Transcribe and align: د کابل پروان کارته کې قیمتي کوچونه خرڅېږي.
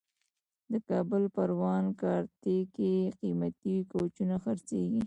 د 0.71 0.73
کابل 0.89 1.23
پروان 1.35 1.85
کارته 2.01 2.55
کې 2.75 2.93
قیمتي 3.21 3.75
کوچونه 3.91 4.35
خرڅېږي. 4.43 4.99